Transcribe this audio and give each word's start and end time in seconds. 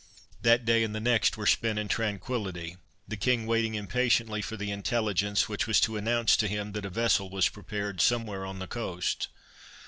That 0.41 0.65
day 0.65 0.83
and 0.83 0.95
the 0.95 0.99
next 0.99 1.37
were 1.37 1.45
spent 1.45 1.77
in 1.77 1.87
tranquillity, 1.87 2.77
the 3.07 3.15
King 3.15 3.45
waiting 3.45 3.75
impatiently 3.75 4.41
for 4.41 4.57
the 4.57 4.71
intelligence, 4.71 5.47
which 5.47 5.67
was 5.67 5.79
to 5.81 5.95
announce 5.95 6.35
to 6.37 6.47
him 6.47 6.71
that 6.71 6.85
a 6.85 6.89
vessel 6.89 7.29
was 7.29 7.49
prepared 7.49 8.01
somewhere 8.01 8.43
on 8.43 8.57
the 8.57 8.65
coast. 8.65 9.27